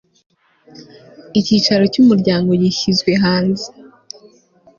[1.39, 3.67] icyicaro cy umuryango gishyizwe hanze